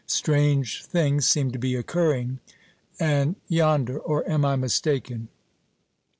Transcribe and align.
Strange 0.07 0.83
things 0.83 1.27
seem 1.27 1.51
to 1.51 1.59
be 1.59 1.75
occurring, 1.75 2.39
and 2.99 3.35
yonder 3.47 3.99
or 3.99 4.27
am 4.27 4.43
I 4.43 4.55
mistaken? 4.55 5.27